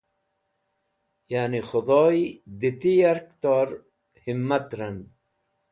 Yani 1.31 1.59
khẽdhoy 1.69 2.19
dẽ 2.59 2.75
ti 2.79 2.91
yark 3.01 3.27
tor 3.41 3.67
himat 4.23 4.67
rand. 4.77 5.03